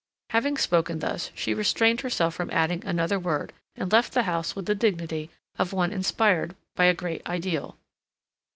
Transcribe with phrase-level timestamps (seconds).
[0.31, 4.65] Having spoken thus, she restrained herself from adding another word, and left the house with
[4.65, 7.77] the dignity of one inspired by a great ideal.